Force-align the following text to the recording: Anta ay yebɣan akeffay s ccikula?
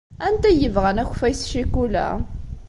Anta 0.25 0.47
ay 0.49 0.57
yebɣan 0.61 1.01
akeffay 1.01 1.33
s 1.35 1.41
ccikula? 1.47 2.07